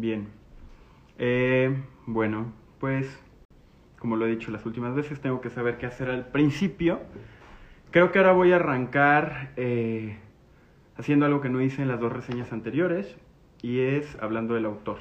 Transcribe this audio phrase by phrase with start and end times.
[0.00, 0.28] Bien.
[1.18, 3.20] Eh, bueno, pues
[3.98, 7.00] como lo he dicho las últimas veces, tengo que saber qué hacer al principio.
[7.90, 10.16] Creo que ahora voy a arrancar eh,
[10.96, 13.16] haciendo algo que no hice en las dos reseñas anteriores
[13.60, 14.98] y es hablando del autor.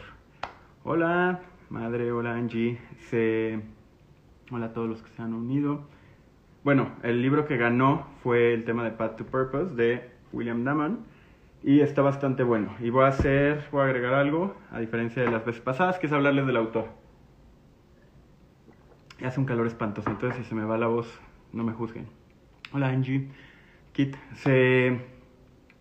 [0.84, 2.80] Hola, madre, hola Angie,
[4.50, 5.82] hola a todos los que se han unido.
[6.64, 11.06] Bueno, el libro que ganó fue el tema de Path to Purpose de William Daman
[11.68, 12.74] y está bastante bueno.
[12.80, 16.08] Y voy a hacer, voy a agregar algo, a diferencia de las veces pasadas, que
[16.08, 16.86] es hablarles del autor.
[19.22, 21.20] Hace un calor espantoso, entonces si se me va la voz,
[21.52, 22.08] no me juzguen.
[22.72, 23.28] Hola Angie,
[23.92, 24.16] Kit.
[24.46, 25.02] El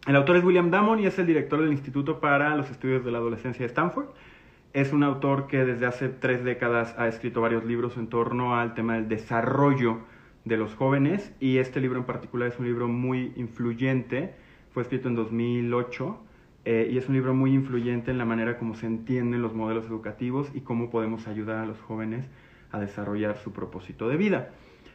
[0.09, 3.19] autor es William Damon y es el director del Instituto para los Estudios de la
[3.19, 4.09] Adolescencia de Stanford.
[4.73, 8.75] Es un autor que desde hace tres décadas ha escrito varios libros en torno al
[8.75, 10.01] tema del desarrollo
[10.45, 14.35] de los jóvenes y este libro en particular es un libro muy influyente
[14.77, 16.19] fue escrito en 2008
[16.67, 19.87] eh, y es un libro muy influyente en la manera como se entienden los modelos
[19.87, 22.27] educativos y cómo podemos ayudar a los jóvenes
[22.73, 24.51] a desarrollar su propósito de vida.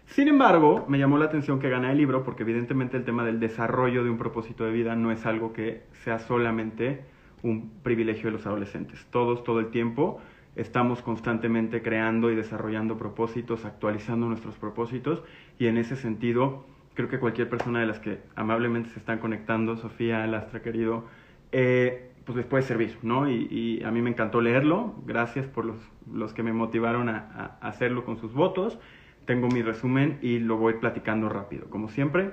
[0.05, 3.39] Sin embargo, me llamó la atención que gana el libro porque evidentemente el tema del
[3.39, 7.01] desarrollo de un propósito de vida no es algo que sea solamente
[7.41, 9.07] un privilegio de los adolescentes.
[9.09, 10.21] Todos, todo el tiempo,
[10.55, 15.23] estamos constantemente creando y desarrollando propósitos, actualizando nuestros propósitos
[15.57, 19.77] y en ese sentido creo que cualquier persona de las que amablemente se están conectando,
[19.77, 21.05] Sofía, Lastra, querido,
[21.51, 23.29] eh, pues les puede servir, ¿no?
[23.29, 25.77] Y, a mí me encantó leerlo, gracias por los,
[26.11, 28.79] los que me motivaron a, hacerlo con sus votos.
[29.25, 31.69] Tengo mi resumen y lo voy platicando rápido.
[31.69, 32.31] Como siempre,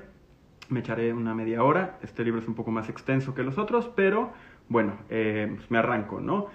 [0.69, 1.99] me echaré una media hora.
[2.03, 4.33] Este libro es un poco más extenso que los otros, pero
[4.69, 6.47] bueno, eh, pues me arranco, ¿no?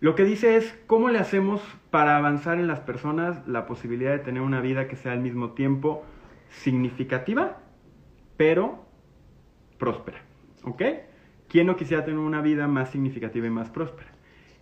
[0.00, 4.18] Lo que dice es cómo le hacemos para avanzar en las personas la posibilidad de
[4.18, 6.04] tener una vida que sea al mismo tiempo
[6.50, 7.58] significativa,
[8.36, 8.84] pero
[9.78, 10.22] próspera.
[10.64, 10.82] ¿Ok?
[11.48, 14.10] ¿Quién no quisiera tener una vida más significativa y más próspera?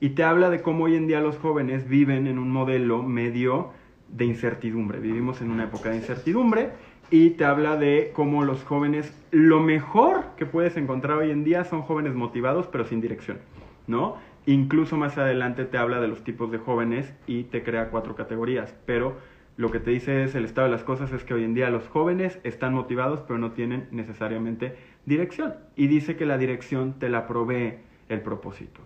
[0.00, 3.70] Y te habla de cómo hoy en día los jóvenes viven en un modelo medio
[4.08, 4.98] de incertidumbre.
[4.98, 6.70] Vivimos en una época de incertidumbre
[7.10, 11.64] y te habla de cómo los jóvenes, lo mejor que puedes encontrar hoy en día
[11.64, 13.38] son jóvenes motivados pero sin dirección,
[13.86, 14.16] ¿no?
[14.46, 18.74] Incluso más adelante te habla de los tipos de jóvenes y te crea cuatro categorías,
[18.86, 19.18] pero
[19.56, 21.68] lo que te dice es el estado de las cosas es que hoy en día
[21.68, 25.54] los jóvenes están motivados pero no tienen necesariamente dirección.
[25.76, 27.74] Y dice que la dirección te la provee
[28.08, 28.80] el propósito.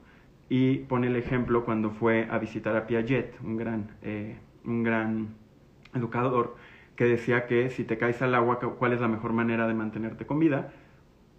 [0.49, 5.35] Y pone el ejemplo cuando fue a visitar a Piaget, un gran, eh, un gran
[5.95, 6.57] educador,
[6.95, 10.27] que decía que si te caes al agua, ¿cuál es la mejor manera de mantenerte
[10.27, 10.73] con vida?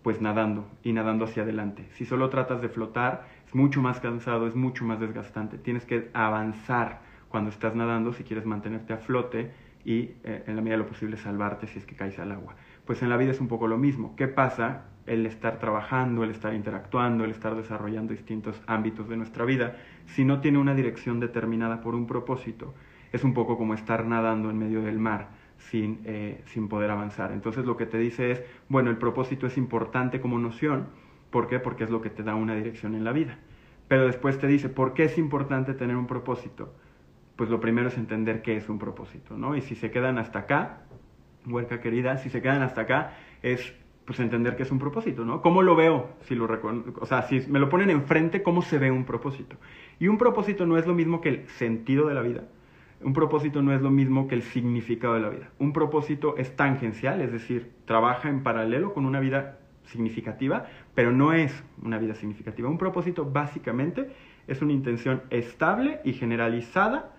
[0.04, 1.88] Pues nadando y nadando hacia adelante.
[1.92, 5.58] Si solo tratas de flotar, es mucho más cansado, es mucho más desgastante.
[5.58, 9.52] Tienes que avanzar cuando estás nadando si quieres mantenerte a flote
[9.84, 12.56] y eh, en la medida de lo posible salvarte si es que caes al agua.
[12.86, 14.16] Pues en la vida es un poco lo mismo.
[14.16, 14.86] ¿Qué pasa?
[15.06, 20.26] El estar trabajando, el estar interactuando, el estar desarrollando distintos ámbitos de nuestra vida, si
[20.26, 22.74] no tiene una dirección determinada por un propósito,
[23.14, 27.32] es un poco como estar nadando en medio del mar sin, eh, sin poder avanzar.
[27.32, 30.88] Entonces lo que te dice es, bueno, el propósito es importante como noción.
[31.30, 31.60] ¿Por qué?
[31.60, 33.40] Porque es lo que te da una dirección en la vida.
[33.88, 36.74] Pero después te dice, ¿por qué es importante tener un propósito?
[37.38, 39.56] Pues lo primero es entender qué es un propósito, ¿no?
[39.56, 40.82] Y si se quedan hasta acá,
[41.46, 43.74] huerca querida, si se quedan hasta acá, es
[44.06, 45.42] pues entender qué es un propósito, ¿no?
[45.42, 46.10] ¿Cómo lo veo?
[46.22, 46.48] Si lo
[47.00, 49.58] o sea, si me lo ponen enfrente, ¿cómo se ve un propósito?
[50.00, 52.46] Y un propósito no es lo mismo que el sentido de la vida.
[53.02, 55.50] Un propósito no es lo mismo que el significado de la vida.
[55.60, 60.66] Un propósito es tangencial, es decir, trabaja en paralelo con una vida significativa,
[60.96, 62.70] pero no es una vida significativa.
[62.70, 64.10] Un propósito básicamente
[64.48, 67.17] es una intención estable y generalizada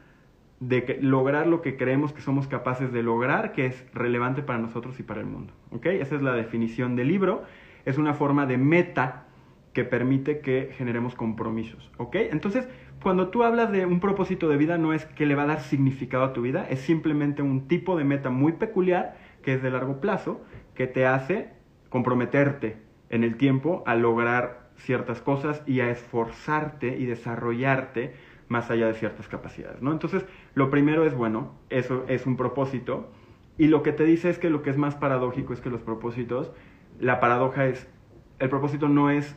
[0.60, 4.98] de lograr lo que creemos que somos capaces de lograr, que es relevante para nosotros
[4.98, 5.52] y para el mundo.
[5.70, 6.00] ¿okay?
[6.00, 7.44] Esa es la definición del libro.
[7.84, 9.26] Es una forma de meta
[9.72, 11.90] que permite que generemos compromisos.
[11.96, 12.28] ¿okay?
[12.32, 12.68] Entonces,
[13.02, 15.60] cuando tú hablas de un propósito de vida, no es que le va a dar
[15.60, 19.70] significado a tu vida, es simplemente un tipo de meta muy peculiar que es de
[19.70, 20.40] largo plazo,
[20.74, 21.50] que te hace
[21.88, 22.76] comprometerte
[23.10, 28.14] en el tiempo a lograr ciertas cosas y a esforzarte y desarrollarte
[28.48, 29.92] más allá de ciertas capacidades, ¿no?
[29.92, 30.24] Entonces,
[30.54, 33.10] lo primero es, bueno, eso es un propósito,
[33.58, 35.82] y lo que te dice es que lo que es más paradójico es que los
[35.82, 36.52] propósitos,
[37.00, 37.88] la paradoja es,
[38.38, 39.36] el propósito no es,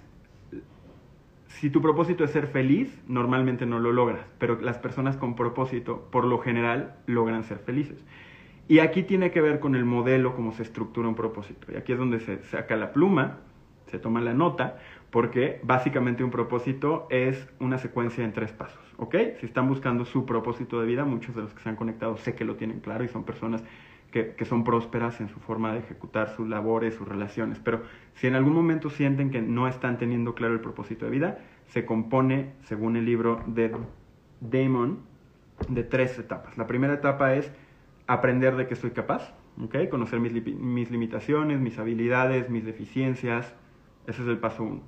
[1.48, 6.08] si tu propósito es ser feliz, normalmente no lo logras, pero las personas con propósito,
[6.12, 8.06] por lo general, logran ser felices.
[8.68, 11.72] Y aquí tiene que ver con el modelo, cómo se estructura un propósito.
[11.72, 13.40] Y aquí es donde se saca la pluma,
[13.88, 14.78] se toma la nota,
[15.12, 19.16] porque básicamente un propósito es una secuencia en tres pasos, ¿ok?
[19.40, 22.34] Si están buscando su propósito de vida, muchos de los que se han conectado sé
[22.34, 23.64] que lo tienen claro y son personas
[24.12, 27.60] que, que, son prósperas en su forma de ejecutar sus labores, sus relaciones.
[27.60, 27.84] Pero
[28.16, 31.86] si en algún momento sienten que no están teniendo claro el propósito de vida, se
[31.86, 33.72] compone, según el libro de
[34.42, 35.00] Damon,
[35.70, 36.58] de tres etapas.
[36.58, 37.52] La primera etapa es
[38.08, 39.88] aprender de que soy capaz, ¿okay?
[39.88, 43.54] conocer mis, mis limitaciones, mis habilidades, mis deficiencias.
[44.08, 44.82] Ese es el paso uno.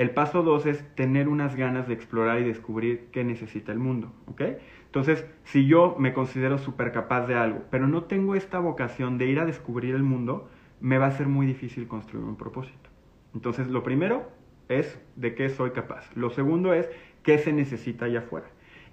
[0.00, 4.10] El paso dos es tener unas ganas de explorar y descubrir qué necesita el mundo.
[4.28, 4.56] ¿okay?
[4.86, 9.26] Entonces, si yo me considero súper capaz de algo, pero no tengo esta vocación de
[9.26, 10.48] ir a descubrir el mundo,
[10.80, 12.88] me va a ser muy difícil construir un propósito.
[13.34, 14.30] Entonces, lo primero
[14.70, 16.10] es de qué soy capaz.
[16.16, 16.88] Lo segundo es
[17.22, 18.46] qué se necesita allá afuera.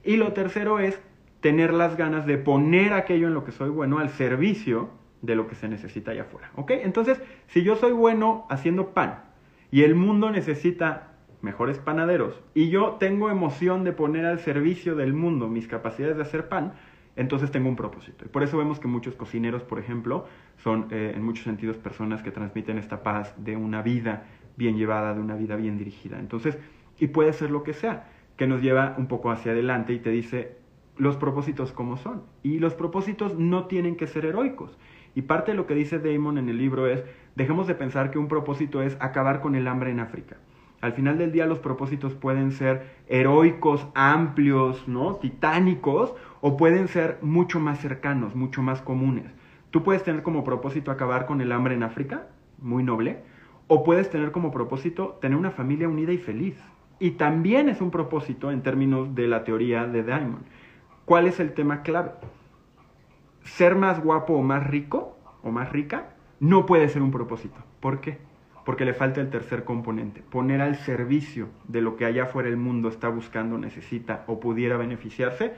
[0.04, 1.02] Y lo tercero es
[1.40, 4.90] tener las ganas de poner aquello en lo que soy bueno al servicio
[5.22, 6.52] de lo que se necesita allá afuera.
[6.58, 6.72] ¿Ok?
[6.72, 9.27] Entonces, si yo soy bueno haciendo pan
[9.72, 15.14] y el mundo necesita mejores panaderos y yo tengo emoción de poner al servicio del
[15.14, 16.74] mundo mis capacidades de hacer pan,
[17.16, 18.26] entonces tengo un propósito.
[18.26, 20.26] Y por eso vemos que muchos cocineros, por ejemplo,
[20.58, 25.14] son eh, en muchos sentidos personas que transmiten esta paz de una vida bien llevada,
[25.14, 26.20] de una vida bien dirigida.
[26.20, 26.58] Entonces,
[27.00, 30.12] y puede ser lo que sea, que nos lleva un poco hacia adelante y te
[30.12, 30.58] dice
[30.96, 32.24] los propósitos como son.
[32.44, 34.78] Y los propósitos no tienen que ser heroicos.
[35.18, 37.04] Y parte de lo que dice Damon en el libro es,
[37.34, 40.38] dejemos de pensar que un propósito es acabar con el hambre en África.
[40.80, 45.16] Al final del día los propósitos pueden ser heroicos, amplios, ¿no?
[45.16, 49.26] titánicos, o pueden ser mucho más cercanos, mucho más comunes.
[49.72, 52.28] Tú puedes tener como propósito acabar con el hambre en África,
[52.60, 53.18] muy noble,
[53.66, 56.64] o puedes tener como propósito tener una familia unida y feliz.
[57.00, 60.46] Y también es un propósito en términos de la teoría de Diamond.
[61.06, 62.12] ¿Cuál es el tema clave?
[63.48, 66.10] Ser más guapo o más rico o más rica
[66.40, 67.56] no puede ser un propósito.
[67.80, 68.18] ¿Por qué?
[68.66, 72.58] Porque le falta el tercer componente, poner al servicio de lo que allá afuera el
[72.58, 75.54] mundo está buscando, necesita o pudiera beneficiarse.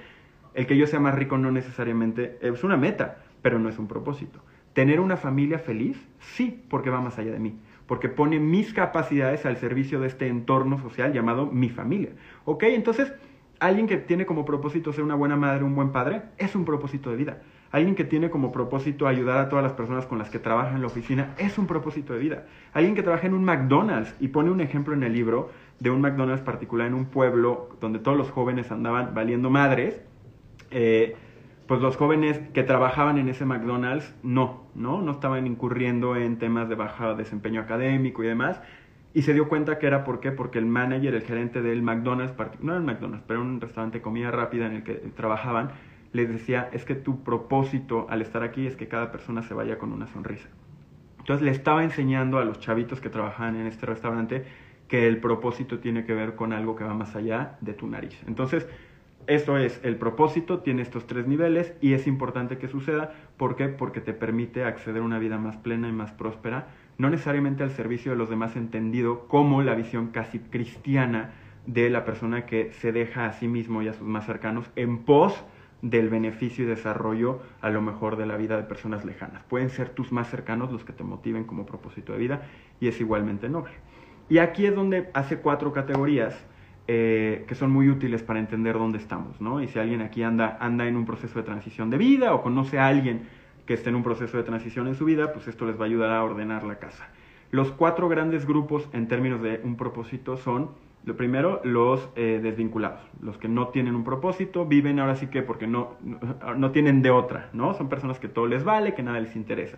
[0.54, 3.88] El que yo sea más rico no necesariamente es una meta, pero no es un
[3.88, 4.40] propósito.
[4.74, 9.46] Tener una familia feliz, sí, porque va más allá de mí, porque pone mis capacidades
[9.48, 12.12] al servicio de este entorno social llamado mi familia.
[12.46, 12.64] ¿Ok?
[12.64, 13.12] Entonces,
[13.60, 17.10] alguien que tiene como propósito ser una buena madre, un buen padre, es un propósito
[17.10, 17.42] de vida.
[17.72, 20.82] Alguien que tiene como propósito ayudar a todas las personas con las que trabaja en
[20.82, 22.46] la oficina es un propósito de vida.
[22.74, 26.02] Alguien que trabaja en un McDonald's y pone un ejemplo en el libro de un
[26.02, 30.02] McDonald's particular en un pueblo donde todos los jóvenes andaban valiendo madres,
[30.72, 31.16] eh,
[31.68, 36.68] pues los jóvenes que trabajaban en ese McDonald's no, no, no estaban incurriendo en temas
[36.70, 38.60] de bajo desempeño académico y demás.
[39.14, 42.34] Y se dio cuenta que era por qué, porque el manager, el gerente del McDonald's,
[42.62, 45.72] no era el McDonald's, pero un restaurante de comida rápida en el que trabajaban,
[46.12, 49.78] les decía, es que tu propósito al estar aquí es que cada persona se vaya
[49.78, 50.50] con una sonrisa.
[51.20, 54.46] Entonces le estaba enseñando a los chavitos que trabajaban en este restaurante
[54.88, 58.20] que el propósito tiene que ver con algo que va más allá de tu nariz.
[58.26, 58.68] Entonces,
[59.28, 63.14] esto es, el propósito tiene estos tres niveles y es importante que suceda.
[63.38, 63.68] ¿Por qué?
[63.68, 67.70] Porque te permite acceder a una vida más plena y más próspera, no necesariamente al
[67.70, 71.34] servicio de los demás entendido como la visión casi cristiana
[71.68, 75.04] de la persona que se deja a sí mismo y a sus más cercanos en
[75.04, 75.46] pos
[75.82, 79.44] del beneficio y desarrollo a lo mejor de la vida de personas lejanas.
[79.44, 82.42] Pueden ser tus más cercanos los que te motiven como propósito de vida
[82.80, 83.74] y es igualmente noble.
[84.30, 86.36] Y aquí es donde hace cuatro categorías
[86.88, 89.62] eh, que son muy útiles para entender dónde estamos, ¿no?
[89.62, 92.80] Y si alguien aquí anda, anda en un proceso de transición de vida o conoce
[92.80, 93.28] a alguien
[93.66, 95.86] que esté en un proceso de transición en su vida, pues esto les va a
[95.86, 97.10] ayudar a ordenar la casa.
[97.52, 100.72] Los cuatro grandes grupos en términos de un propósito son
[101.06, 105.42] lo primero, los eh, desvinculados, los que no tienen un propósito, viven ahora sí que
[105.42, 105.96] porque no,
[106.58, 107.74] no, tienen de otra, ¿no?
[107.74, 109.78] Son personas que todo les vale, que nada les interesa.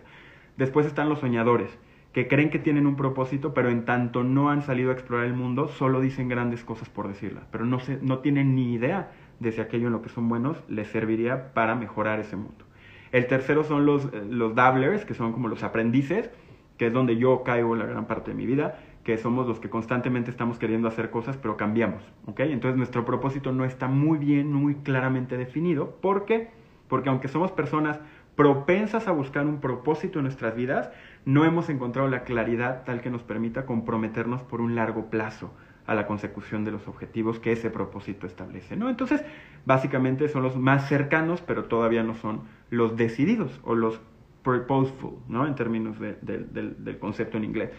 [0.56, 1.78] Después están los soñadores,
[2.12, 5.34] que creen que tienen un propósito, pero en tanto no han salido a explorar el
[5.34, 9.52] mundo, solo dicen grandes cosas por decirlas, pero no, se, no tienen ni idea de
[9.52, 12.64] si aquello en lo que son buenos les serviría para mejorar ese mundo.
[13.12, 16.30] El tercero son los, eh, los dabblers, que son como los aprendices,
[16.78, 19.68] que es donde yo caigo la gran parte de mi vida que somos los que
[19.68, 22.40] constantemente estamos queriendo hacer cosas, pero cambiamos, ¿ok?
[22.40, 25.96] Entonces nuestro propósito no está muy bien, muy claramente definido.
[26.00, 26.50] ¿Por qué?
[26.88, 27.98] Porque aunque somos personas
[28.36, 30.90] propensas a buscar un propósito en nuestras vidas,
[31.24, 35.52] no hemos encontrado la claridad tal que nos permita comprometernos por un largo plazo
[35.86, 38.88] a la consecución de los objetivos que ese propósito establece, ¿no?
[38.88, 39.24] Entonces,
[39.66, 44.00] básicamente son los más cercanos, pero todavía no son los decididos o los
[44.42, 45.46] purposeful, ¿no?
[45.46, 47.70] En términos del concepto en inglés.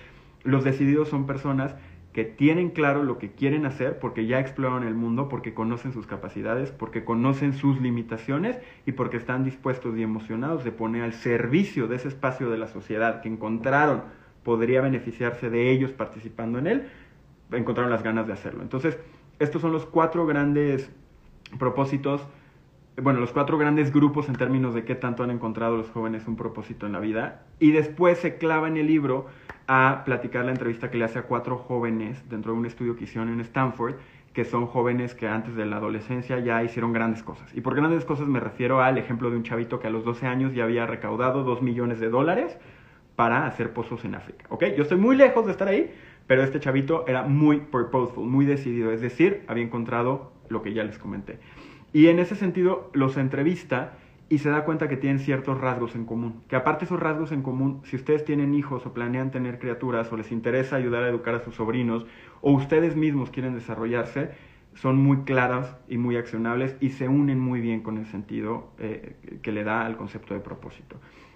[0.43, 1.75] Los decididos son personas
[2.13, 6.05] que tienen claro lo que quieren hacer porque ya exploraron el mundo, porque conocen sus
[6.05, 11.87] capacidades, porque conocen sus limitaciones y porque están dispuestos y emocionados de poner al servicio
[11.87, 14.03] de ese espacio de la sociedad que encontraron
[14.43, 16.87] podría beneficiarse de ellos participando en él,
[17.51, 18.61] encontraron las ganas de hacerlo.
[18.61, 18.97] Entonces,
[19.39, 20.91] estos son los cuatro grandes
[21.57, 22.21] propósitos
[23.01, 26.35] bueno, los cuatro grandes grupos en términos de qué tanto han encontrado los jóvenes un
[26.35, 27.43] propósito en la vida.
[27.59, 29.25] Y después se clava en el libro
[29.67, 33.05] a platicar la entrevista que le hace a cuatro jóvenes dentro de un estudio que
[33.05, 33.95] hicieron en Stanford,
[34.33, 37.53] que son jóvenes que antes de la adolescencia ya hicieron grandes cosas.
[37.55, 40.27] Y por grandes cosas me refiero al ejemplo de un chavito que a los 12
[40.27, 42.57] años ya había recaudado 2 millones de dólares
[43.15, 44.45] para hacer pozos en África.
[44.49, 44.65] ¿Ok?
[44.75, 45.91] Yo estoy muy lejos de estar ahí,
[46.27, 48.91] pero este chavito era muy purposeful, muy decidido.
[48.91, 51.39] Es decir, había encontrado lo que ya les comenté.
[51.93, 53.93] Y en ese sentido los entrevista
[54.27, 56.41] y se da cuenta que tienen ciertos rasgos en común.
[56.47, 60.17] Que aparte esos rasgos en común, si ustedes tienen hijos o planean tener criaturas o
[60.17, 62.07] les interesa ayudar a educar a sus sobrinos
[62.41, 64.31] o ustedes mismos quieren desarrollarse,
[64.73, 69.39] son muy claras y muy accionables y se unen muy bien con el sentido eh,
[69.43, 70.95] que le da al concepto de propósito.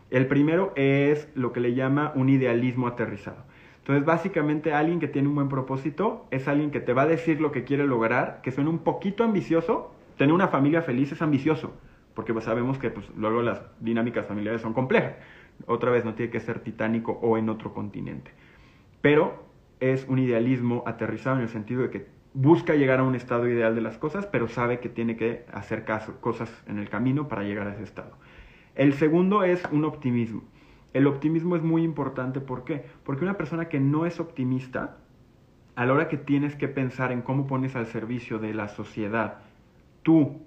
[0.10, 3.46] El primero es lo que le llama un idealismo aterrizado.
[3.80, 7.40] Entonces, básicamente, alguien que tiene un buen propósito es alguien que te va a decir
[7.40, 11.74] lo que quiere lograr, que suena un poquito ambicioso, tener una familia feliz es ambicioso,
[12.14, 15.16] porque pues, sabemos que pues, luego las dinámicas familiares son complejas.
[15.66, 18.32] Otra vez, no tiene que ser titánico o en otro continente.
[19.02, 19.46] Pero
[19.80, 23.76] es un idealismo aterrizado en el sentido de que busca llegar a un estado ideal
[23.76, 27.44] de las cosas, pero sabe que tiene que hacer caso, cosas en el camino para
[27.44, 28.12] llegar a ese estado.
[28.76, 30.44] El segundo es un optimismo.
[30.94, 32.86] El optimismo es muy importante, ¿por qué?
[33.04, 34.98] Porque una persona que no es optimista,
[35.76, 39.40] a la hora que tienes que pensar en cómo pones al servicio de la sociedad
[40.04, 40.42] tu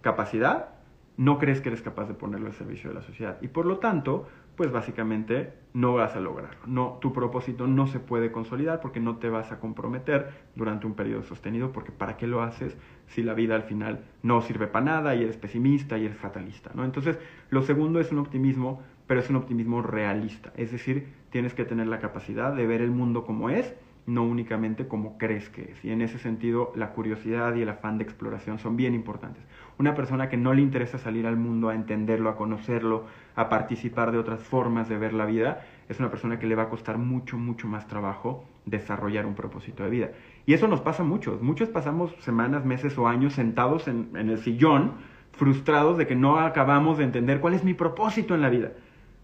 [0.00, 0.70] capacidad,
[1.16, 3.38] no crees que eres capaz de ponerlo al servicio de la sociedad.
[3.42, 6.60] Y por lo tanto, pues básicamente no vas a lograrlo.
[6.66, 10.94] No, tu propósito no se puede consolidar porque no te vas a comprometer durante un
[10.94, 14.84] periodo sostenido, porque ¿para qué lo haces si la vida al final no sirve para
[14.84, 16.70] nada y eres pesimista y eres fatalista?
[16.74, 16.84] ¿no?
[16.84, 17.18] Entonces,
[17.50, 20.52] lo segundo es un optimismo, pero es un optimismo realista.
[20.56, 23.74] Es decir, tienes que tener la capacidad de ver el mundo como es
[24.06, 25.84] no únicamente como crees que es.
[25.84, 29.42] Y en ese sentido, la curiosidad y el afán de exploración son bien importantes.
[29.78, 33.04] Una persona que no le interesa salir al mundo a entenderlo, a conocerlo,
[33.36, 36.64] a participar de otras formas de ver la vida, es una persona que le va
[36.64, 40.10] a costar mucho, mucho más trabajo desarrollar un propósito de vida.
[40.46, 41.40] Y eso nos pasa a muchos.
[41.40, 44.94] Muchos pasamos semanas, meses o años sentados en, en el sillón,
[45.32, 48.72] frustrados de que no acabamos de entender cuál es mi propósito en la vida.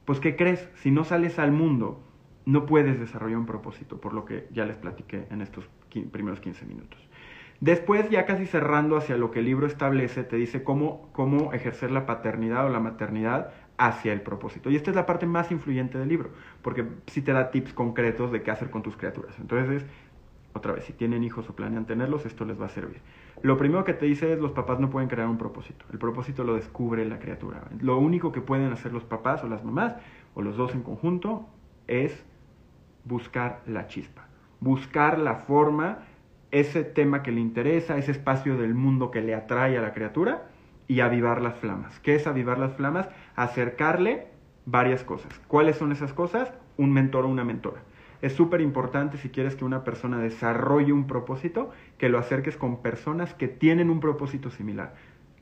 [0.05, 0.69] Pues, ¿qué crees?
[0.77, 2.01] Si no sales al mundo
[2.49, 5.69] no puedes desarrollar un propósito, por lo que ya les platiqué en estos
[6.11, 6.99] primeros 15 minutos.
[7.61, 11.91] Después, ya casi cerrando hacia lo que el libro establece, te dice cómo, cómo ejercer
[11.91, 14.71] la paternidad o la maternidad hacia el propósito.
[14.71, 16.31] Y esta es la parte más influyente del libro,
[16.63, 19.39] porque sí te da tips concretos de qué hacer con tus criaturas.
[19.39, 19.85] Entonces,
[20.55, 23.03] otra vez, si tienen hijos o planean tenerlos, esto les va a servir.
[23.43, 25.85] Lo primero que te dice es los papás no pueden crear un propósito.
[25.93, 27.69] El propósito lo descubre la criatura.
[27.79, 29.97] Lo único que pueden hacer los papás o las mamás,
[30.35, 31.47] o los dos en conjunto,
[31.89, 32.25] es
[33.09, 34.29] buscar la chispa,
[34.61, 36.05] buscar la forma,
[36.51, 40.47] ese tema que le interesa, ese espacio del mundo que le atrae a la criatura
[40.87, 41.99] y avivar las flamas.
[42.01, 43.09] ¿Qué es avivar las flamas?
[43.35, 44.29] Acercarle
[44.65, 45.39] varias cosas.
[45.49, 46.53] ¿Cuáles son esas cosas?
[46.77, 47.83] Un mentor o una mentora.
[48.21, 52.83] Es súper importante si quieres que una persona desarrolle un propósito, que lo acerques con
[52.83, 54.95] personas que tienen un propósito similar.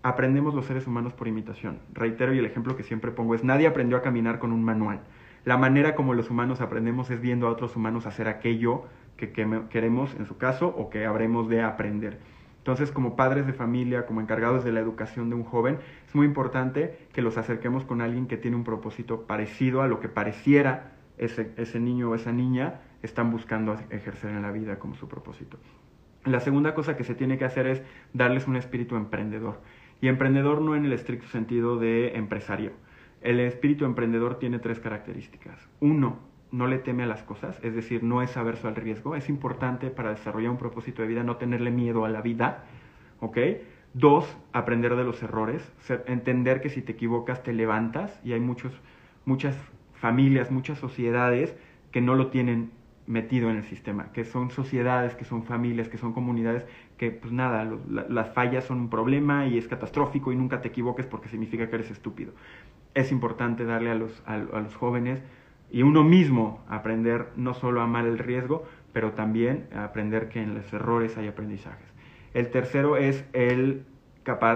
[0.03, 1.81] Aprendemos los seres humanos por imitación.
[1.93, 5.01] Reitero y el ejemplo que siempre pongo es nadie aprendió a caminar con un manual
[5.47, 8.83] la manera como los humanos aprendemos es viendo a otros humanos hacer aquello
[9.17, 9.31] que,
[9.71, 12.19] queremos, en su caso, o que habremos de aprender.
[12.59, 16.27] Entonces, como padres de familia, como encargados de la educación de un joven, es muy
[16.27, 20.97] importante que los acerquemos con alguien que tiene un propósito parecido a lo que pareciera
[21.17, 25.59] ese, ese niño o esa niña están buscando ejercer en la vida como su propósito.
[26.25, 29.61] La segunda cosa que se tiene que hacer es darles un espíritu emprendedor.
[30.01, 32.73] Y emprendedor no en el estricto sentido de empresario,
[33.27, 35.69] el espíritu emprendedor tiene tres características.
[35.81, 36.21] Uno,
[36.53, 39.17] no le teme a las cosas, es decir, no es averso al riesgo.
[39.17, 42.65] Es importante para desarrollar un propósito de vida no tenerle miedo a la vida,
[43.19, 43.39] ¿ok?
[43.95, 45.73] Dos, aprender de los errores,
[46.07, 48.73] entender que si te equivocas te levantas y hay muchos,
[49.25, 49.57] muchas
[49.95, 51.57] familias, muchas sociedades
[51.91, 52.71] que no lo tienen
[53.07, 56.65] metido en el sistema, que son sociedades, que son familias, que son comunidades,
[56.97, 57.69] que pues nada,
[58.09, 61.77] las fallas son un problema y es catastrófico y nunca te equivoques porque significa que
[61.77, 62.33] eres estúpido
[62.97, 65.21] es importante darle a los, a, los jóvenes
[65.71, 70.43] y uno mismo aprender no solo a amar el riesgo, pero también a aprender que
[70.43, 71.87] en los errores hay aprendizajes.
[72.33, 73.85] El tercero es el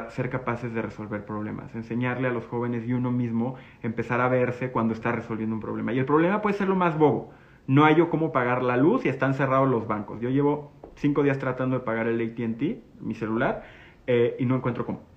[0.08, 4.72] ser capaces de resolver problemas, enseñarle a los jóvenes y uno mismo empezar a verse
[4.72, 5.92] cuando está resolviendo un problema.
[5.92, 7.32] Y el problema puede ser lo más bobo.
[7.66, 10.20] No hay yo cómo pagar la luz y están cerrados los bancos.
[10.20, 13.64] Yo llevo cinco días tratando de pagar el ATT, mi celular,
[14.06, 15.10] eh, y no encuentro cómo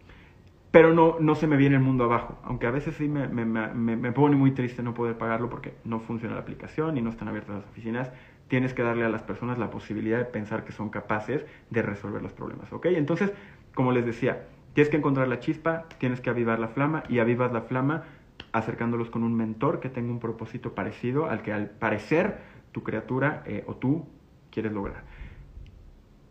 [0.71, 4.11] pero no, no se me viene el mundo abajo, aunque a veces sí me, me,
[4.11, 7.57] pone muy triste no poder pagarlo porque no funciona la aplicación y no están abiertas
[7.57, 8.11] las oficinas,
[8.47, 12.23] tienes que darle a las personas la posibilidad de pensar que son capaces de resolver
[12.23, 12.87] los problemas, ¿ok?
[12.87, 13.31] Entonces,
[13.75, 17.53] como les decía, Tienes que encontrar la chispa, tienes que avivar la flama y avivas
[17.53, 18.03] la flama
[18.53, 22.39] acercándolos con un mentor que tenga un propósito parecido al que al parecer
[22.71, 24.05] tu criatura eh, o tú
[24.51, 25.03] quieres lograr.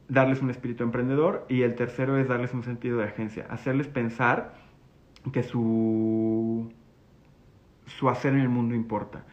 [0.09, 4.55] Darles un espíritu emprendedor y el tercero es darles un sentido de agencia, hacerles pensar
[5.33, 6.73] que su,
[7.87, 9.25] su hacer en el mundo importa.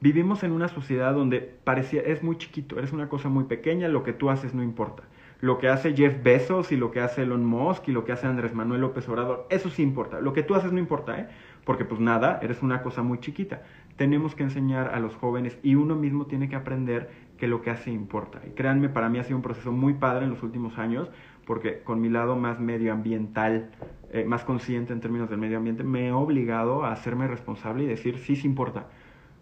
[0.00, 4.02] Vivimos en una sociedad donde parecía, es muy chiquito, eres una cosa muy pequeña, lo
[4.02, 5.04] que tú haces no importa.
[5.40, 8.26] Lo que hace Jeff Bezos y lo que hace Elon Musk y lo que hace
[8.26, 10.20] Andrés Manuel López Obrador, eso sí importa.
[10.20, 11.28] Lo que tú haces no importa, ¿eh?
[11.64, 13.62] Porque pues nada, eres una cosa muy chiquita.
[13.96, 17.70] Tenemos que enseñar a los jóvenes y uno mismo tiene que aprender que lo que
[17.70, 18.40] hace importa.
[18.46, 21.10] Y créanme, para mí ha sido un proceso muy padre en los últimos años,
[21.46, 23.70] porque con mi lado más medioambiental,
[24.10, 27.86] eh, más consciente en términos del medio ambiente, me he obligado a hacerme responsable y
[27.86, 28.88] decir, sí, sí importa.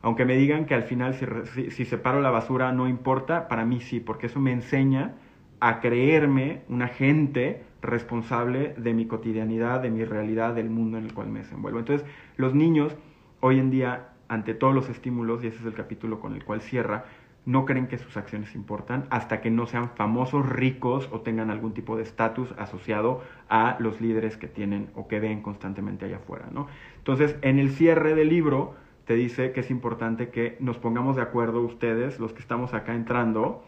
[0.01, 3.81] Aunque me digan que al final si, si separo la basura no importa, para mí
[3.81, 5.15] sí, porque eso me enseña
[5.65, 11.15] a creerme un agente responsable de mi cotidianidad, de mi realidad, del mundo en el
[11.15, 11.79] cual me desenvuelvo.
[11.79, 12.05] Entonces,
[12.37, 12.97] los niños
[13.39, 16.63] hoy en día, ante todos los estímulos, y ese es el capítulo con el cual
[16.63, 17.05] cierra,
[17.47, 21.75] no creen que sus acciones importan hasta que no sean famosos, ricos o tengan algún
[21.75, 26.49] tipo de estatus asociado a los líderes que tienen o que ven constantemente allá afuera,
[26.51, 26.67] ¿no?
[26.99, 31.23] Entonces, en el cierre del libro te dice que es importante que nos pongamos de
[31.23, 33.63] acuerdo ustedes, los que estamos acá entrando,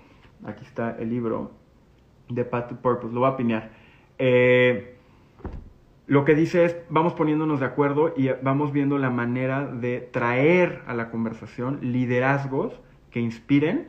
[0.44, 1.62] aquí está el libro
[2.28, 3.70] de Path Purpose, lo voy a pinear.
[4.18, 4.94] Eh,
[6.06, 10.82] lo que dice es, vamos poniéndonos de acuerdo y vamos viendo la manera de traer
[10.86, 12.78] a la conversación liderazgos
[13.10, 13.88] que inspiren,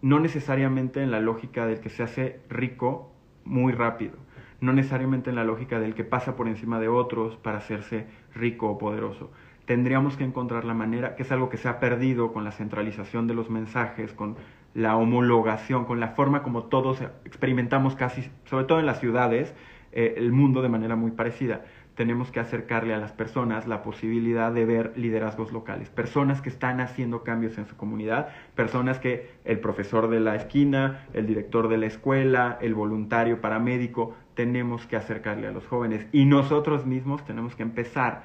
[0.00, 3.12] no necesariamente en la lógica del que se hace rico
[3.44, 4.14] muy rápido,
[4.60, 8.70] no necesariamente en la lógica del que pasa por encima de otros para hacerse rico
[8.70, 9.30] o poderoso.
[9.66, 13.26] Tendríamos que encontrar la manera, que es algo que se ha perdido con la centralización
[13.26, 14.36] de los mensajes, con
[14.74, 19.54] la homologación, con la forma como todos experimentamos casi, sobre todo en las ciudades,
[19.92, 21.64] eh, el mundo de manera muy parecida.
[21.94, 26.80] Tenemos que acercarle a las personas la posibilidad de ver liderazgos locales, personas que están
[26.80, 31.76] haciendo cambios en su comunidad, personas que el profesor de la esquina, el director de
[31.76, 37.54] la escuela, el voluntario paramédico, tenemos que acercarle a los jóvenes y nosotros mismos tenemos
[37.54, 38.22] que empezar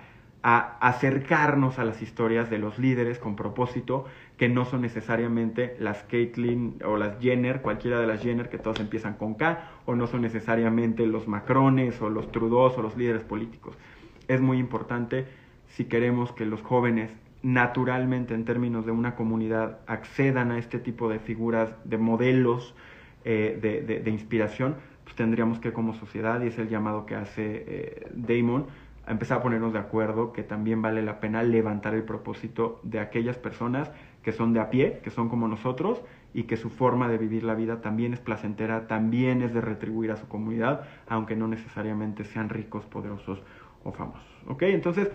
[0.49, 4.05] a acercarnos a las historias de los líderes con propósito,
[4.37, 8.79] que no son necesariamente las Caitlyn o las Jenner, cualquiera de las Jenner que todos
[8.79, 13.23] empiezan con K, o no son necesariamente los Macrones o los Trudeau o los líderes
[13.23, 13.75] políticos.
[14.29, 15.25] Es muy importante
[15.67, 17.11] si queremos que los jóvenes
[17.43, 22.73] naturalmente en términos de una comunidad accedan a este tipo de figuras, de modelos
[23.25, 23.59] eh,
[24.01, 28.67] de, inspiración, pues tendríamos que como sociedad, y es el llamado que hace eh, Damon,
[29.07, 32.99] a empezar a ponernos de acuerdo que también vale la pena levantar el propósito de
[32.99, 33.89] aquellas personas
[34.21, 36.01] que son de a pie, que son como nosotros
[36.33, 40.11] y que su forma de vivir la vida también es placentera, también es de retribuir
[40.11, 43.41] a su comunidad, aunque no necesariamente sean ricos, poderosos
[43.85, 44.27] o famosos.
[44.47, 44.63] ¿Ok?
[44.63, 45.09] Entonces,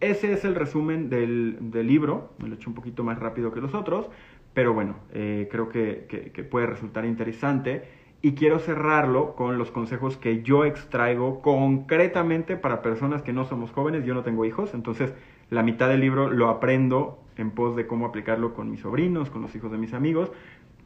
[0.00, 3.62] ese es el resumen del, libro, me lo he hecho un poquito más rápido que
[3.62, 4.10] los otros,
[4.52, 10.42] pero bueno, eh, creo que puede resultar interesante y quiero cerrarlo con los consejos que
[10.42, 14.04] yo extraigo concretamente para personas que no somos jóvenes.
[14.04, 15.14] Yo no tengo hijos, entonces
[15.50, 19.42] la mitad del libro lo aprendo en pos de cómo aplicarlo con mis sobrinos, con
[19.42, 20.32] los hijos de mis amigos,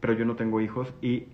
[0.01, 1.29] pero yo no tengo hijos y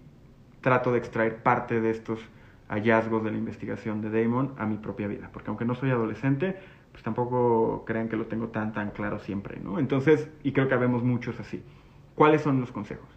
[0.61, 2.21] trato de extraer parte de estos
[2.69, 6.57] hallazgos de la investigación de Damon a mi propia vida, porque aunque no soy adolescente,
[6.93, 9.79] pues tampoco crean que lo tengo tan tan claro siempre, ¿no?
[9.79, 11.63] Entonces, y creo que habemos muchos así.
[12.15, 13.09] ¿Cuáles son los consejos?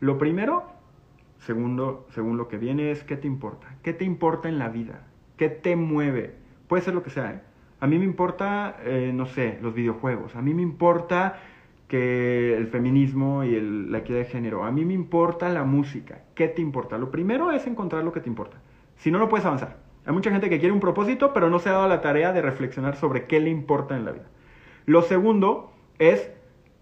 [0.00, 0.79] Lo primero
[1.40, 3.76] segundo, según lo que viene, es qué te importa.
[3.82, 5.06] ¿Qué te importa en la vida?
[5.36, 6.34] ¿Qué te mueve?
[6.68, 7.32] Puede ser lo que sea.
[7.32, 7.40] ¿eh?
[7.80, 10.36] A mí me importa, eh, no sé, los videojuegos.
[10.36, 11.38] A mí me importa
[11.88, 14.64] que el feminismo y la equidad de género.
[14.64, 16.22] A mí me importa la música.
[16.34, 16.98] ¿Qué te importa?
[16.98, 18.58] Lo primero es encontrar lo que te importa.
[18.96, 19.78] Si no, no puedes avanzar.
[20.06, 22.42] Hay mucha gente que quiere un propósito, pero no se ha dado la tarea de
[22.42, 24.26] reflexionar sobre qué le importa en la vida.
[24.86, 26.30] Lo segundo es,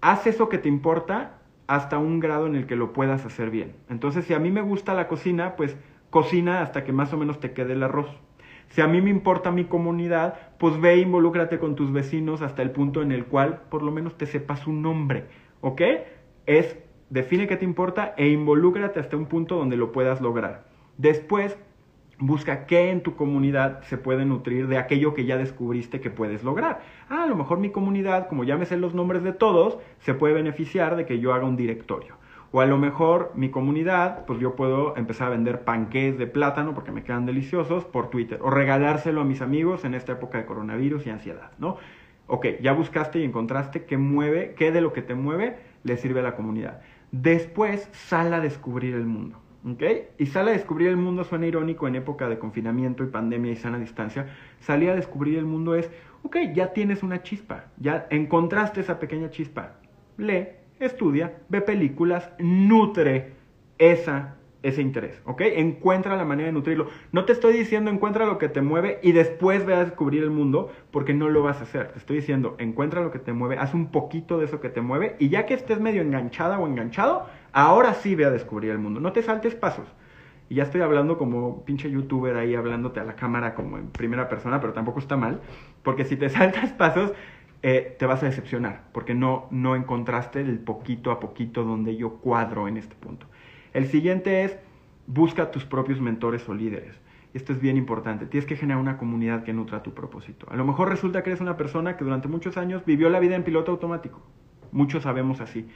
[0.01, 1.38] haz eso que te importa
[1.69, 3.77] hasta un grado en el que lo puedas hacer bien.
[3.89, 5.77] Entonces, si a mí me gusta la cocina, pues
[6.11, 8.11] cocina hasta que más o menos te quede el arroz.
[8.69, 12.63] Si a mí me importa mi comunidad, pues ve e involúcrate con tus vecinos hasta
[12.63, 15.27] el punto en el cual por lo menos te sepas un nombre,
[15.61, 15.83] ¿ok?
[16.47, 16.77] Es
[17.11, 20.67] define qué te importa e involúcrate hasta un punto donde lo puedas lograr.
[20.97, 21.57] Después,
[22.21, 26.43] Busca qué en tu comunidad se puede nutrir de aquello que ya descubriste que puedes
[26.43, 26.81] lograr.
[27.09, 30.15] Ah, a lo mejor mi comunidad, como ya me sé los nombres de todos, se
[30.15, 32.17] puede beneficiar de que yo haga un directorio.
[32.51, 36.75] O a lo mejor mi comunidad, pues yo puedo empezar a vender panqués de plátano
[36.75, 38.41] porque me quedan deliciosos por Twitter.
[38.43, 41.77] O regalárselo a mis amigos en esta época de coronavirus y ansiedad, ¿no?
[42.27, 46.21] Ok, ya buscaste y encontraste qué mueve, qué de lo que te mueve le sirve
[46.21, 46.81] a la comunidad.
[47.13, 49.39] Después sal a descubrir el mundo.
[50.19, 53.57] Y sale a descubrir el mundo, suena irónico en época de confinamiento y pandemia y
[53.57, 54.27] sana distancia.
[54.61, 55.91] Salir a descubrir el mundo es,
[56.23, 59.75] ok, ya tienes una chispa, ya encontraste esa pequeña chispa.
[60.17, 60.49] Lee,
[60.81, 63.33] estudia, ve películas, nutre
[63.79, 65.43] esa ese interés, ¿ok?
[65.43, 66.89] Encuentra la manera de nutrirlo.
[67.13, 70.31] No te estoy diciendo encuentra lo que te mueve y después ve a descubrir el
[70.31, 71.93] mundo, porque no lo vas a hacer.
[71.93, 74.81] Te estoy diciendo encuentra lo que te mueve, haz un poquito de eso que te
[74.81, 78.79] mueve y ya que estés medio enganchada o enganchado, ahora sí ve a descubrir el
[78.79, 79.01] mundo.
[79.01, 79.87] No te saltes pasos.
[80.49, 84.29] Y ya estoy hablando como pinche youtuber ahí hablándote a la cámara como en primera
[84.29, 85.41] persona, pero tampoco está mal,
[85.83, 87.13] porque si te saltas pasos,
[87.63, 92.15] eh, te vas a decepcionar, porque no, no encontraste el poquito a poquito donde yo
[92.15, 93.27] cuadro en este punto.
[93.79, 94.59] El siguiente es
[95.07, 97.01] busca tus propios mentores o líderes.
[97.33, 98.27] Esto es bien importante.
[98.27, 100.49] Tienes que generar una comunidad que nutra tu propósito.
[100.51, 103.37] A lo mejor resulta que eres una persona que durante muchos años vivió la vida
[103.37, 104.21] en piloto automático.
[104.73, 105.69] Muchos sabemos así.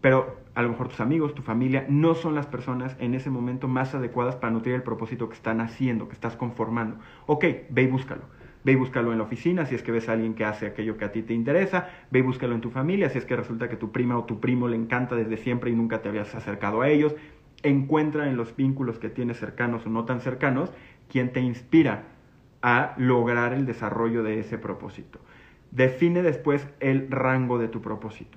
[0.00, 3.68] Pero a lo mejor tus amigos, tu familia, no son las personas en ese momento
[3.68, 6.96] más adecuadas para nutrir el propósito que están haciendo, que estás conformando.
[7.26, 8.22] Ok, ve y búscalo.
[8.68, 10.98] Ve y búscalo en la oficina si es que ves a alguien que hace aquello
[10.98, 11.88] que a ti te interesa.
[12.10, 14.40] Ve y búscalo en tu familia si es que resulta que tu prima o tu
[14.40, 17.16] primo le encanta desde siempre y nunca te habías acercado a ellos.
[17.62, 20.70] Encuentra en los vínculos que tienes cercanos o no tan cercanos
[21.10, 22.08] quien te inspira
[22.60, 25.18] a lograr el desarrollo de ese propósito.
[25.70, 28.36] Define después el rango de tu propósito,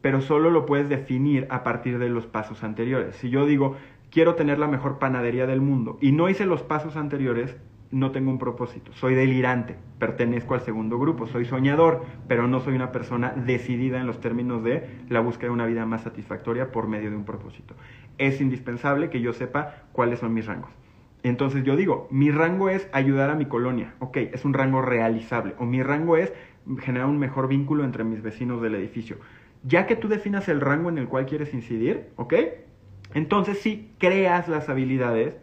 [0.00, 3.16] pero solo lo puedes definir a partir de los pasos anteriores.
[3.16, 3.74] Si yo digo,
[4.12, 7.56] quiero tener la mejor panadería del mundo y no hice los pasos anteriores,
[7.92, 12.74] no tengo un propósito, soy delirante, pertenezco al segundo grupo, soy soñador, pero no soy
[12.74, 16.86] una persona decidida en los términos de la búsqueda de una vida más satisfactoria por
[16.86, 17.74] medio de un propósito.
[18.18, 20.70] Es indispensable que yo sepa cuáles son mis rangos.
[21.22, 25.54] Entonces yo digo, mi rango es ayudar a mi colonia, ok, es un rango realizable,
[25.58, 26.32] o mi rango es
[26.78, 29.16] generar un mejor vínculo entre mis vecinos del edificio.
[29.64, 32.34] Ya que tú definas el rango en el cual quieres incidir, ok,
[33.14, 35.34] entonces sí creas las habilidades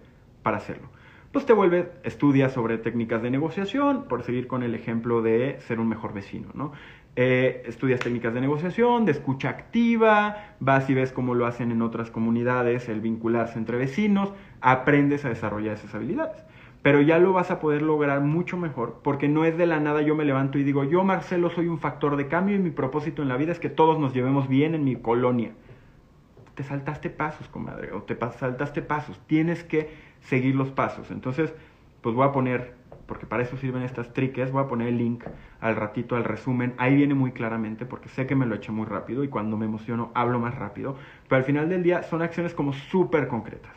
[0.41, 0.89] para hacerlo
[1.31, 5.79] pues te vuelves, estudias sobre técnicas de negociación, por seguir con el ejemplo de ser
[5.79, 6.71] un mejor vecino, ¿no?
[7.19, 11.81] Eh, estudias técnicas de negociación, de escucha activa, vas y ves cómo lo hacen en
[11.81, 16.43] otras comunidades, el vincularse entre vecinos, aprendes a desarrollar esas habilidades.
[16.83, 20.03] Pero ya lo vas a poder lograr mucho mejor, porque no es de la nada
[20.03, 23.23] yo me levanto y digo, yo Marcelo soy un factor de cambio y mi propósito
[23.23, 25.53] en la vida es que todos nos llevemos bien en mi colonia.
[26.53, 29.19] Te saltaste pasos, comadre, o te saltaste pasos.
[29.25, 29.89] Tienes que
[30.21, 31.11] seguir los pasos.
[31.11, 31.53] Entonces,
[32.01, 32.73] pues voy a poner,
[33.05, 35.23] porque para eso sirven estas triques, voy a poner el link
[35.59, 36.73] al ratito al resumen.
[36.77, 39.65] Ahí viene muy claramente, porque sé que me lo eché muy rápido y cuando me
[39.65, 40.95] emociono hablo más rápido.
[41.27, 43.73] Pero al final del día son acciones como súper concretas.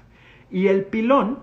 [0.50, 1.38] Y el pilón,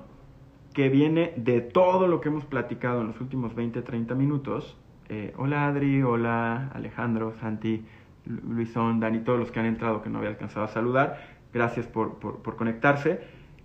[0.78, 4.78] que viene de todo lo que hemos platicado en los últimos 20, 30 minutos.
[5.10, 7.84] Eh, hola Adri, hola Alejandro, Santi,
[8.26, 11.20] Luisón, Dani, todos los que han entrado que no había alcanzado a saludar.
[11.52, 13.22] Gracias por, por, por conectarse.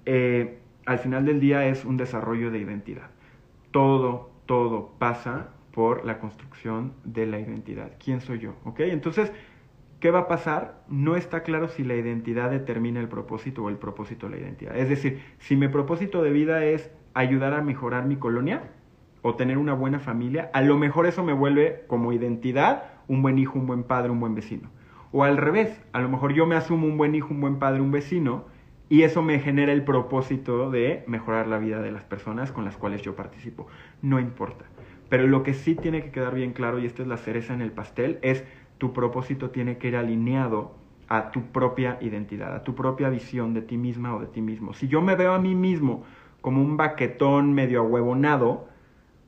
[0.07, 3.11] Eh, al final del día es un desarrollo de identidad.
[3.71, 7.93] Todo, todo pasa por la construcción de la identidad.
[8.03, 8.55] ¿Quién soy yo?
[8.65, 8.81] ¿Ok?
[8.81, 9.33] Entonces,
[10.01, 10.85] ¿qué va a pasar?
[10.89, 14.77] No está claro si la identidad determina el propósito o el propósito la identidad.
[14.77, 18.73] Es decir, si mi propósito de vida es ayudar a mejorar mi colonia
[19.23, 23.39] o tener una buena familia, a lo mejor eso me vuelve como identidad un buen
[23.39, 24.71] hijo, un buen padre, un buen vecino.
[25.13, 27.81] O al revés, a lo mejor yo me asumo un buen hijo, un buen padre,
[27.81, 28.47] un vecino,
[28.93, 32.77] y eso me genera el propósito de mejorar la vida de las personas con las
[32.77, 33.67] cuales yo participo.
[34.03, 34.67] No importa.
[35.09, 37.63] Pero lo que sí tiene que quedar bien claro, y esta es la cereza en
[37.63, 38.45] el pastel, es
[38.77, 40.75] tu propósito tiene que ir alineado
[41.09, 44.75] a tu propia identidad, a tu propia visión de ti misma o de ti mismo.
[44.75, 46.05] Si yo me veo a mí mismo
[46.43, 48.69] como un baquetón medio ahuevonado,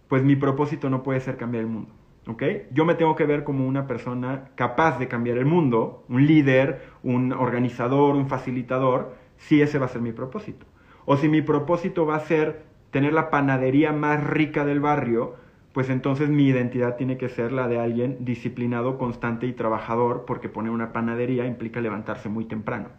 [0.09, 1.91] pues mi propósito no puede ser cambiar el mundo.
[2.27, 2.43] ¿ok?
[2.71, 6.83] Yo me tengo que ver como una persona capaz de cambiar el mundo, un líder,
[7.03, 10.67] un organizador, un facilitador, si ese va a ser mi propósito.
[11.05, 15.37] O si mi propósito va a ser tener la panadería más rica del barrio,
[15.73, 20.49] pues entonces mi identidad tiene que ser la de alguien disciplinado, constante y trabajador, porque
[20.49, 22.91] poner una panadería implica levantarse muy temprano.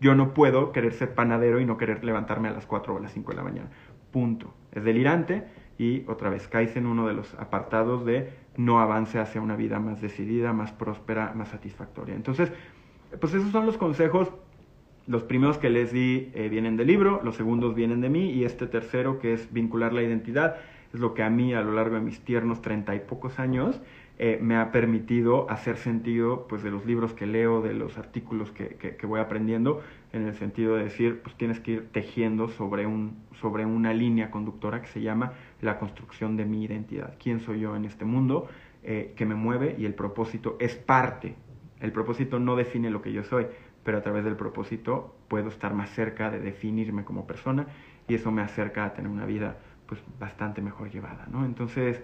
[0.00, 3.00] Yo no puedo querer ser panadero y no querer levantarme a las 4 o a
[3.00, 3.70] las 5 de la mañana.
[4.10, 4.54] Punto.
[4.72, 5.44] Es delirante
[5.78, 9.78] y otra vez caes en uno de los apartados de no avance hacia una vida
[9.78, 12.14] más decidida, más próspera, más satisfactoria.
[12.14, 12.50] Entonces,
[13.20, 14.32] pues esos son los consejos
[15.06, 18.44] los primeros que les di eh, vienen del libro, los segundos vienen de mí y
[18.44, 20.56] este tercero que es vincular la identidad
[20.92, 23.80] es lo que a mí a lo largo de mis tiernos treinta y pocos años
[24.18, 28.50] eh, me ha permitido hacer sentido pues de los libros que leo, de los artículos
[28.50, 29.82] que, que, voy aprendiendo,
[30.14, 34.30] en el sentido de decir pues tienes que ir tejiendo sobre, un, sobre una línea
[34.30, 37.14] conductora que se llama la construcción de mi identidad.
[37.22, 38.48] ¿Quién soy yo en este mundo?
[38.82, 41.34] Eh, que me mueve y el propósito es parte.
[41.80, 43.46] El propósito no define lo que yo soy,
[43.86, 47.68] pero a través del propósito puedo estar más cerca de definirme como persona
[48.08, 51.44] y eso me acerca a tener una vida pues bastante mejor llevada, ¿no?
[51.44, 52.02] Entonces,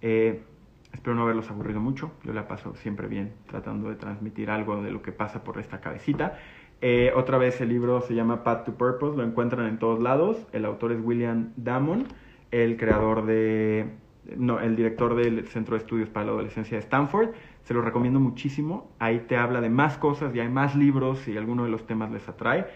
[0.00, 0.44] eh,
[0.92, 4.92] espero no haberlos aburrido mucho, yo la paso siempre bien tratando de transmitir algo de
[4.92, 6.38] lo que pasa por esta cabecita.
[6.80, 10.46] Eh, otra vez el libro se llama Path to Purpose, lo encuentran en todos lados,
[10.52, 12.06] el autor es William Damon,
[12.52, 13.90] el creador de,
[14.36, 17.30] no, el director del Centro de Estudios para la Adolescencia de Stanford,
[17.62, 21.36] se lo recomiendo muchísimo, ahí te habla de más cosas y hay más libros si
[21.36, 22.66] alguno de los temas les atrae.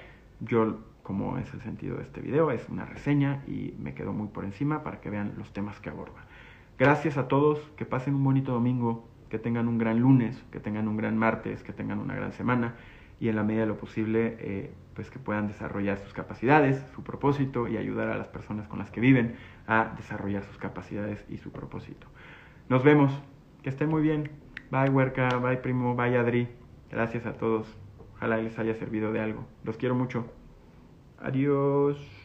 [0.40, 4.28] Yo como es el sentido de este video, es una reseña y me quedo muy
[4.28, 6.26] por encima para que vean los temas que aborda.
[6.78, 10.86] Gracias a todos, que pasen un bonito domingo, que tengan un gran lunes, que tengan
[10.86, 12.74] un gran martes, que tengan una gran semana
[13.20, 17.04] y en la medida de lo posible eh, pues que puedan desarrollar sus capacidades, su
[17.04, 19.36] propósito y ayudar a las personas con las que viven
[19.68, 22.08] a desarrollar sus capacidades y su propósito.
[22.68, 23.12] Nos vemos,
[23.62, 24.28] que estén muy bien.
[24.72, 26.48] Bye Huerca, bye primo, bye Adri.
[26.90, 27.68] Gracias a todos.
[28.16, 29.46] Ojalá les haya servido de algo.
[29.62, 30.26] Los quiero mucho.
[31.20, 32.17] Adiós.